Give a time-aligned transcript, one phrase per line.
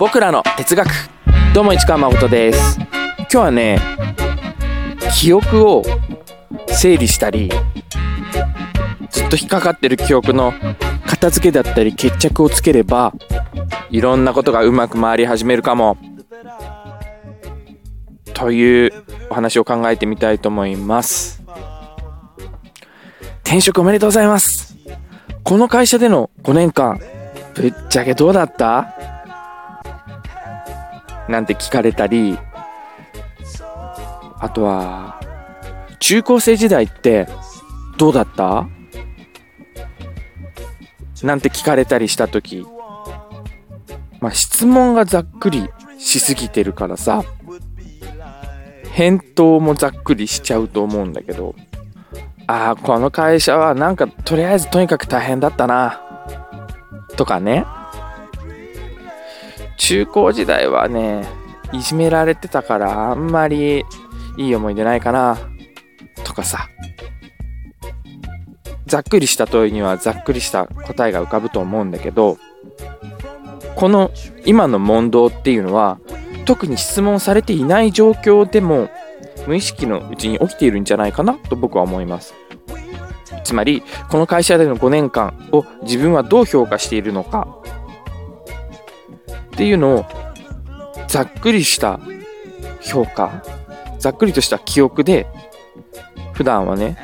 [0.00, 0.88] 僕らの哲学。
[1.52, 2.78] どうも市川誠です。
[3.18, 3.78] 今日はね
[5.12, 5.82] 記憶を
[6.68, 7.50] 整理したり
[9.10, 10.54] ずっと引っかかってる記憶の
[11.06, 13.12] 片付けだったり決着をつければ
[13.90, 15.98] いろんなことがうまく回り始めるかも。
[18.32, 21.42] というお話を考えてみたいと思います。
[23.44, 24.78] 転職おめでとうございます。
[25.44, 26.98] この会社での5年間
[27.54, 28.94] ぶっちゃけどうだった？
[31.30, 32.36] なんて聞かれたり
[34.40, 35.20] あとは
[36.00, 37.28] 中高生時代って
[37.96, 38.66] どうだった？
[41.22, 42.66] なんて聞かれたりした時。
[44.20, 47.22] まあ質問がざっくりしすぎてるからさ
[48.92, 51.54] 返答もざっくりしちゃうと思うんだけど
[52.46, 56.02] ああこの会社はなんかとりあえずとにかく大変だったな
[57.16, 57.64] とかね。
[59.80, 61.26] 中高時代はね
[61.72, 63.84] いじめられてたからあんまり
[64.36, 65.38] いい思い出ないかな
[66.22, 66.68] とかさ。
[68.86, 72.38] ざっくりした問いにはざっくりした答えが浮かぶと思うんだけど
[73.76, 74.10] この
[74.44, 76.00] 今の問答っていうのは
[76.44, 78.90] 特に質問されていない状況でも
[79.46, 82.34] 無意識のうちに起きているんじゃないかなと僕は思います。
[83.44, 87.59] つまりこの会社での5年間を自分はどう評価しているのか
[89.60, 90.06] っていうのを
[91.06, 92.00] ざっくりした
[92.80, 93.42] 評価
[93.98, 95.26] ざっくりとした記憶で
[96.32, 96.96] 普段はね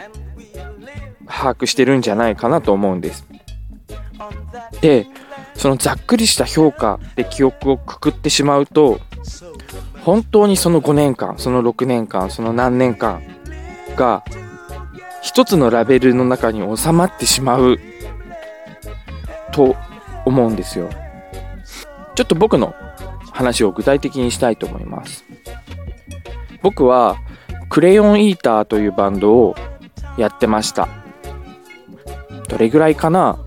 [1.26, 3.26] 把握してるんじゃないかなと思うんです。
[4.80, 5.06] で
[5.54, 9.00] そのざっくりした評価で記憶をくくってしまうと
[10.00, 13.20] 本当にその5年間その6年間その何年間
[13.96, 14.24] が
[15.20, 17.76] 一つのラベルの中に収まってしまう
[19.52, 19.76] と
[20.24, 20.88] 思うんですよ。
[22.16, 22.74] ちょっと僕の
[23.32, 25.24] 話を具体的にしたいと思います。
[26.62, 27.18] 僕は
[27.68, 29.54] クレヨンイーターというバンドを
[30.16, 30.88] やってました。
[32.48, 33.38] どれぐらいかな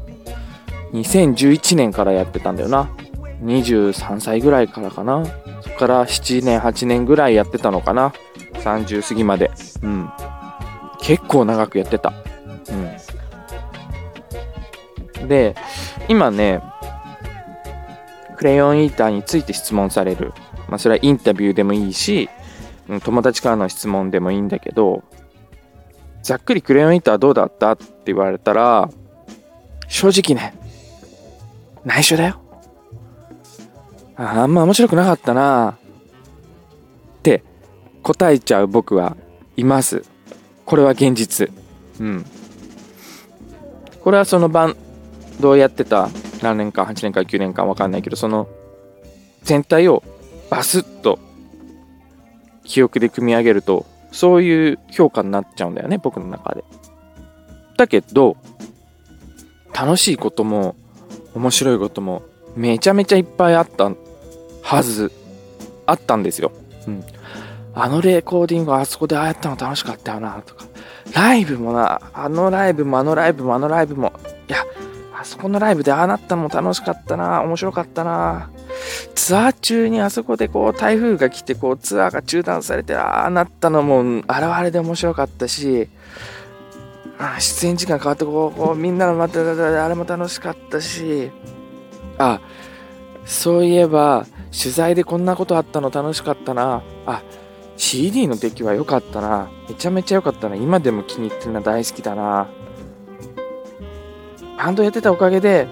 [0.94, 2.90] ？2011年からやってたんだよな。
[3.44, 5.26] 23歳ぐらいからかな。
[5.62, 8.14] そこから7年8年ぐらいやってたのかな。
[8.54, 9.50] 30過ぎまで。
[9.82, 10.12] うん。
[11.02, 12.14] 結構長くやってた。
[15.20, 15.28] うん。
[15.28, 15.56] で
[16.08, 16.62] 今ね
[18.40, 20.32] クレヨンイーターについて質問される。
[20.70, 22.30] まあそれはインタビューでもいいし
[23.04, 25.04] 友達からの質問でもいいんだけど
[26.24, 28.90] ざっくりクレヨンイーターどうだったって言われたら
[29.90, 30.58] 正直ね
[31.84, 32.40] 内緒だよ。
[34.16, 35.78] あんま面白くなかったな。
[37.18, 37.44] って
[38.04, 39.18] 答えちゃう僕は
[39.58, 40.04] います。
[40.66, 41.52] これは現実。
[42.00, 42.26] うん。
[44.02, 44.78] これはそのバン
[45.42, 46.10] ドをやってた
[46.42, 48.48] 何年間8年間9年間分かんないけどその
[49.44, 50.04] 全体を
[50.50, 51.20] バスッと
[52.64, 56.64] 記憶で組み上げるとそういう評価になっちゃうんだよね僕の中で。
[57.78, 58.36] だけど
[59.74, 60.76] 楽しいことも
[61.34, 62.24] 面白いことも
[62.56, 63.92] めちゃめちゃいっぱいあった
[64.62, 65.12] はず
[65.86, 66.52] あったんですよ、
[66.88, 67.04] うん、
[67.74, 70.66] あのレコーディングあそこでああやったの楽しかったよなとか。
[71.14, 74.14] ライブもなあのライブもあのライブもあのライブも。
[74.48, 74.58] いや
[75.20, 77.42] あそこのライブでああなったのも楽しかったな。
[77.42, 78.50] 面白かったな。
[79.16, 85.90] ツアー中にあそこでこう台風が来てこうツアーが中断されてああなったのもあれはあれで面白かったし。
[87.22, 91.32] あ出演時間変わってこうこうみんなのまたあれも楽しかったし。
[92.18, 92.40] あ
[93.26, 94.26] そういえば
[94.58, 96.82] 取材でこんなことあったの楽しかったな。
[97.06, 97.22] あ
[97.76, 99.50] CD の出来は良かったな。
[99.68, 100.56] めちゃめちゃ良かったな。
[100.56, 102.48] 今でも気に入ってるの大好きだな。
[104.60, 105.68] バンドやってたおかげで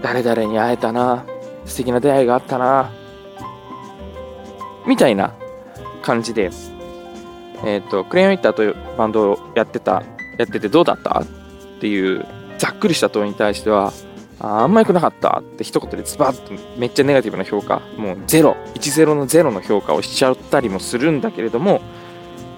[0.00, 1.26] 誰々に会えたな
[1.66, 2.90] 素敵な出会いがあったな
[4.86, 5.34] みたいな
[6.02, 6.50] 感じで
[7.64, 10.02] えっ、ー、とクレヨンイッターというバンドをやってた
[10.38, 11.20] やっててどうだった？
[11.20, 13.92] っていうざっくりした問いに対しては
[14.40, 15.40] ああんま良くなかった。
[15.40, 17.82] って一言でズバッとめっちゃネガティブな評価。
[17.96, 18.56] もうゼロ。
[18.76, 21.80] 10のゼロの評価をしちゃったりもするんだけれども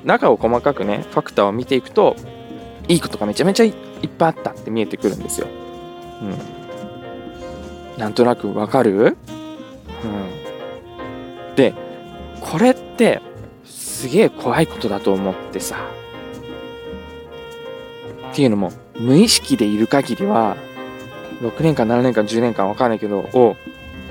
[0.05, 2.17] 中を細かくねファクターを見ていくと
[2.87, 3.65] いいことがめちゃめちゃ
[4.03, 5.47] いっぱいあったって見えてくるんですよ。
[6.23, 6.25] う
[7.97, 8.01] ん。
[8.01, 9.17] なんとなくわかる？
[10.05, 11.55] うん。
[11.57, 11.75] で、
[12.41, 13.21] これって
[13.65, 15.77] すげえ怖いことだと思ってさ。
[18.31, 20.57] っていうのも無意識でいる限りは
[21.41, 23.57] 6年間7年間10年間わかんないけどを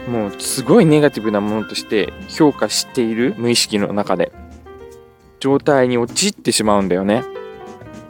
[0.10, 4.34] もうすごいネガティブなものとして評価している無意識の中で
[5.40, 7.24] 状態に陥ってしまうんだよね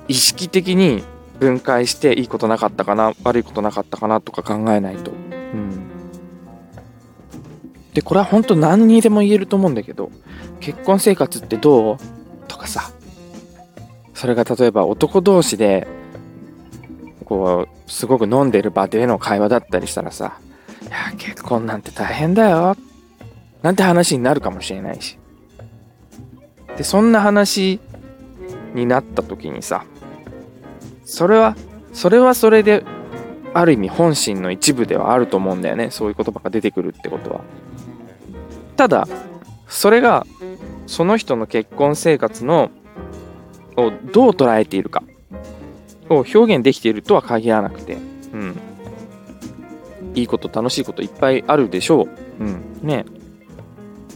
[0.08, 1.04] 意識的に
[1.40, 5.90] 分解していいことなかったかな悪いことなかったかなとか考えないと、うん、
[7.94, 10.12] でこれは本当何にでも言えると思うんだけど
[10.60, 11.98] 結婚生活ってどう？
[12.48, 12.92] とかさ。
[14.14, 15.88] それが例えば男同士で
[17.24, 20.40] こうすごく飲んでる場での会話だったりしたらさ
[20.84, 22.76] 「いや結婚なんて大変だよ」
[23.64, 25.18] なんて話になるかもしれないし。
[26.76, 27.80] でそんな話
[28.74, 29.86] になった時にさ
[31.10, 31.56] それは
[31.92, 32.86] それはそれで
[33.54, 35.90] ある意味本心の一部ではあると思うんだよね。
[35.90, 37.42] そういう言葉が出てくるってことは。
[38.76, 39.08] ただ
[39.68, 40.26] それが
[40.86, 42.70] その人の結婚生活の
[43.76, 45.04] をどう捉えているか。
[46.12, 47.98] を表現できているとは限らなくて。
[48.34, 48.56] うん。
[50.16, 52.08] いいこと楽しいこといっぱいあるでしょ
[52.40, 52.44] う。
[52.44, 52.80] うん。
[52.82, 53.06] ね。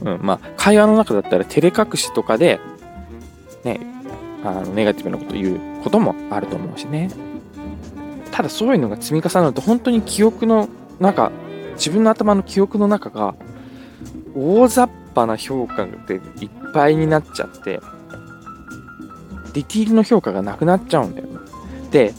[0.04, 0.19] うん。
[0.22, 2.60] まあ会話の中だったら照れ隠しとかで
[3.63, 3.93] ね
[4.44, 7.10] あのネガティブなこと言うこともあると思うしね。
[8.31, 10.68] ただそういうのが積み重なると本当に記憶の
[11.00, 11.31] 中
[11.75, 13.36] 自分の頭の記憶の中が
[14.36, 17.80] 大雑把な評価でいっぱいになっちゃって
[19.54, 21.34] ディティールの評価がなくなっちゃうんだよね。
[21.92, 22.13] で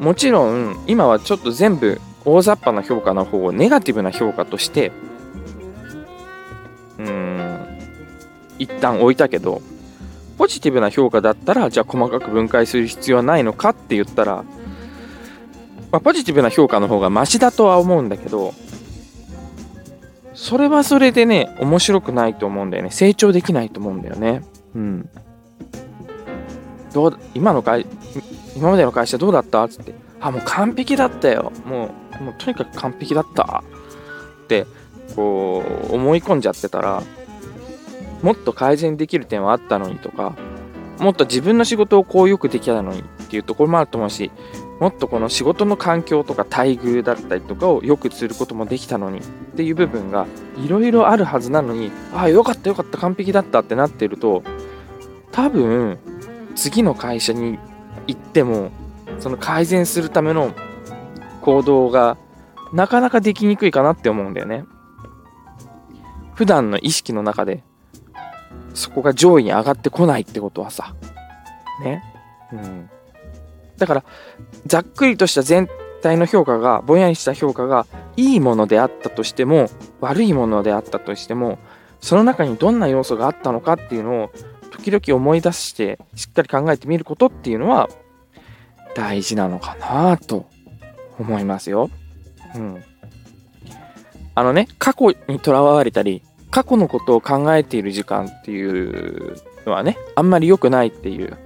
[0.00, 4.92] もちろん今はちょっと全部大雑把な評価の方をネガティブな評価として
[6.98, 7.66] うん
[8.58, 9.62] 一旦置いたけど
[10.36, 14.44] ポジティブな評価だったらじゃあ細かく分解する必要はないのかって言ったら
[15.90, 18.54] まあ、ポジティブな評価の方がマシだとは思うんだけど、
[20.34, 22.90] それはそれでね、面白くないと思うんだよね。
[22.90, 24.42] 成長できないと思うんだよね。
[24.74, 25.08] うん。
[26.92, 27.86] どう、今の会、
[28.56, 31.52] 今までの会社どうだったつって、あ、もう完璧だったよ。
[31.64, 31.90] も
[32.20, 33.62] う、もうとにかく完璧だった。
[34.44, 34.66] って、
[35.14, 37.02] こう、思い込んじゃってたら、
[38.22, 40.34] もっと改善できる点はあったのにとか、
[40.98, 44.30] もっと自分の仕事をこうよくできたのにっていうところもあると思うし、
[44.80, 49.22] もっとこの仕事の環境とか待遇だったりとかを良くすることもできたのにっ
[49.56, 50.26] ていう部分が
[50.58, 54.42] いろいろあるはずなのにああよかったよかった完璧だったってなってると
[55.32, 55.98] 多分
[56.56, 57.58] 次の会社に
[58.06, 58.70] 行っても
[59.18, 60.52] その改善するための
[61.40, 62.18] 行動が
[62.72, 64.64] なかなかできにくいかなって思うんだよね。
[66.34, 67.64] 普段の意識の中で
[68.76, 70.94] そこが上位に上がってこないってことはさ
[71.82, 72.02] ね
[72.52, 72.90] うん
[73.78, 74.04] だから、
[74.66, 75.68] ざっくりとした全
[76.02, 77.86] 体の評価が、ぼんやりした評価が、
[78.16, 79.68] いいものであったとしても、
[80.00, 81.58] 悪いものであったとしても、
[82.00, 84.30] その中にどんな要素があったのかっていうのを、
[84.70, 87.88] 時々思い出して、しっかり考えてみることっていうのは、
[88.94, 90.46] 大事なのかなと
[91.18, 91.90] 思いますよ。
[92.54, 92.82] うん。
[94.34, 96.22] あのね、過去にとらわれたり、
[96.56, 99.36] 過去のことを考えている時間っていう
[99.66, 101.36] のはね、あんまり良くないっていう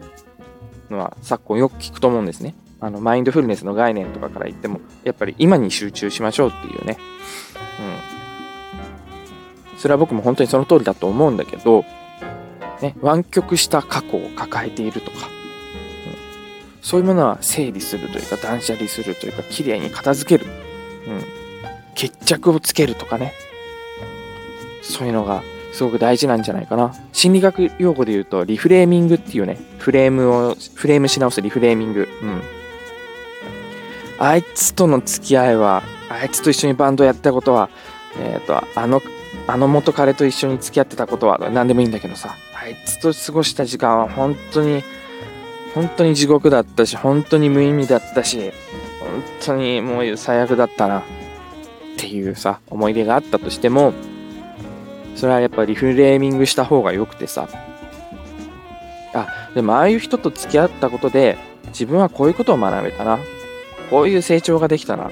[0.88, 2.54] のは昨今よく聞くと思うんですね。
[2.78, 6.96] あのマインドフルネスの概念とかから言ってもやっぱり今に集中しましょうっていうね。
[9.72, 9.78] うん。
[9.80, 11.84] それは僕も本当にその通りだと思うんだけど、
[12.80, 15.22] ね、湾曲した過去を抱えているとか、うん、
[16.82, 20.48] そういうものは整理するというか断捨離するというか綺麗に片付ける、
[21.08, 21.24] うん、
[21.96, 23.34] 決着をつけるとかね
[24.82, 25.42] そういうのが
[25.72, 26.94] すごく大事なんじゃないかな。
[27.12, 32.08] 心理学用語で言うと、リフレーミングっていうね、フレームを、フレームし直すリフレーミング。
[32.22, 32.42] うん。
[34.18, 37.70] あいつとの付き合いは、あいつと一緒にバンドやったことは、
[38.18, 39.00] えっ、ー、と、あの、
[39.46, 44.82] あの元彼と一緒に付き合ってたことは何でもいいんだけどさ、あいつと過ごした時間は本当に、
[45.74, 48.52] 本当に地獄だったし、本当に無意味だったし、
[49.00, 51.02] 本当にもう最悪だったな、っ
[51.96, 53.94] ていうさ、思い出があったとしても、
[55.20, 57.46] それはやっぱリフレーミングした方が良くてさ。
[59.12, 61.36] あ、でもああいう人と付き合ったことで、
[61.68, 63.18] 自分はこういうことを学べたな。
[63.90, 65.10] こういう成長ができたな。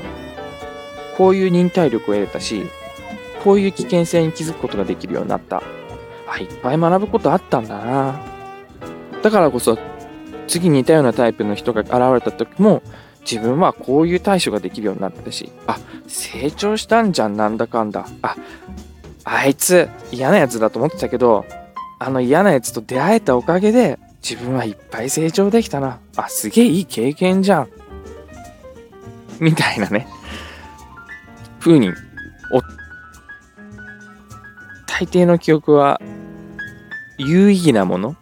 [1.18, 2.62] こういう忍耐力を得れたし、
[3.44, 5.62] こういう危険性に気づくことができるようになった。
[6.26, 8.18] あ、いっぱい学ぶことあったんだな。
[9.22, 9.78] だからこそ、
[10.46, 12.80] 次似たようなタイプの人が現れた時も、
[13.30, 18.06] 自分はこういう対処ができるようになったし、あ、成長したんじゃん、なんだかんだ。
[18.22, 18.36] あ、
[19.30, 21.44] あいつ嫌なやつだと思ってたけど、
[21.99, 25.99] あの嫌なやつと出会えたおかげで自分はいっぱい成長できたな。
[26.16, 27.68] あ、すげえいい経験じゃん。
[29.38, 30.08] みたいなね。
[31.61, 32.61] 風に、お、
[34.87, 36.00] 大抵の記憶は
[37.18, 38.16] 有意義なもの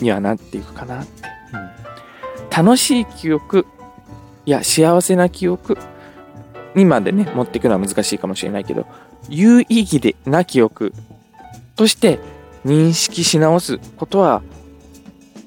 [0.00, 1.28] にはなっていくかなって。
[1.52, 3.66] うん、楽しい記憶、
[4.46, 5.76] いや、幸せな記憶
[6.76, 8.86] にまでね、持っていくのは難しいかもしれないけど、
[9.28, 10.92] 有意義でな記憶
[11.76, 12.18] として
[12.64, 14.42] 認識し直すことは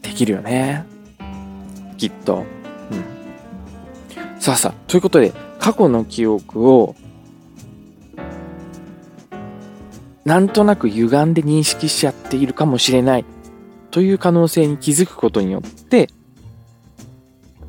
[0.02, 0.86] できるよね。
[1.98, 2.46] きっと。
[2.92, 4.42] うん。
[4.42, 6.96] さあさあ、ということで、過去の記憶を
[10.26, 13.26] なんとなく歪んで認識しちゃっているかもしれない
[13.92, 16.10] という可能性に気づくことによって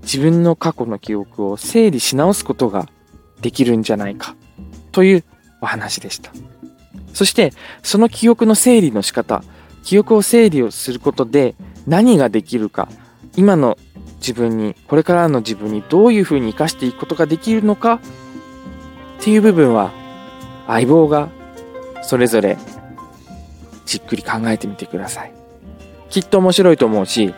[0.02, 2.88] 自分の過去の記憶を整理し直すことが
[3.40, 4.36] できるんじゃないか
[4.92, 5.24] という
[5.64, 6.30] お話でした。
[7.14, 7.52] そして
[7.82, 9.42] その記憶の整理の仕方、
[9.82, 11.54] 記憶を整理をすることで
[11.86, 12.88] 何ができるか、
[13.36, 13.78] 今の
[14.18, 17.98] 自分に、これからの自分にどういうふうに生かしていくことができるのかっ
[19.20, 19.90] ていう部分は
[20.66, 21.28] 相棒が
[22.02, 22.56] それぞれ
[23.86, 25.32] じっくり考えてみてください。
[26.10, 27.34] きっと面白いと思うし、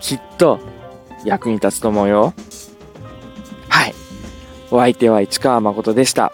[0.00, 0.58] きっと
[1.24, 2.34] 役に立つと思うよ。
[3.68, 3.94] はい。
[4.70, 6.32] お相手は市川誠でした。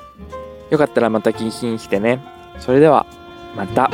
[0.71, 2.21] よかったらまた聞きに来てね。
[2.59, 3.07] それでは、
[3.57, 3.91] また。